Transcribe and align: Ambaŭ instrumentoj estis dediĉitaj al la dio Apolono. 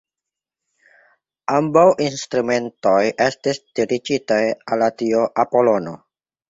Ambaŭ 1.57 1.83
instrumentoj 2.07 2.97
estis 3.29 3.63
dediĉitaj 3.83 4.43
al 4.55 4.87
la 4.87 4.93
dio 5.05 5.27
Apolono. 5.47 5.99